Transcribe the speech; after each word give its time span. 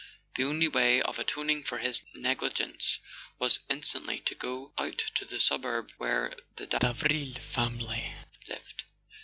The 0.33 0.45
only 0.45 0.67
way 0.67 0.99
of 0.99 1.19
atoning 1.19 1.61
for 1.61 1.77
his 1.77 2.01
negligence 2.15 2.97
was 3.37 3.59
instantly 3.69 4.19
to 4.21 4.33
go 4.33 4.71
out 4.75 4.97
to 5.13 5.25
the 5.25 5.39
suburb 5.39 5.91
where 5.99 6.33
the 6.55 6.65
Davril 6.65 7.37
family 7.37 8.11
lived. 8.47 8.83